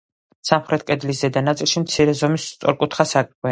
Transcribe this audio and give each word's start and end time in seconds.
სამხრეთ 0.49 0.85
კედლის 0.87 1.19
ზედა 1.19 1.45
ნაწილში 1.49 1.85
მცირე 1.85 2.17
ზომის 2.23 2.51
სწორკუთხა 2.57 3.11
სარკმელია. 3.15 3.49